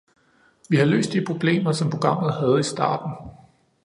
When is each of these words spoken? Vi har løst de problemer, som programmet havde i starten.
Vi 0.69 0.77
har 0.77 0.85
løst 0.85 1.13
de 1.13 1.25
problemer, 1.25 1.71
som 1.71 1.89
programmet 1.89 2.33
havde 2.33 2.59
i 2.59 2.63
starten. 2.63 3.11